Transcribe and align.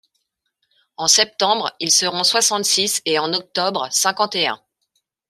En 0.97 1.07
septembre, 1.07 1.75
ils 1.79 1.91
seront 1.91 2.23
soixante-six 2.23 3.03
et 3.05 3.19
en 3.19 3.31
octobre 3.33 3.87
cinquante-et-un. 3.91 4.59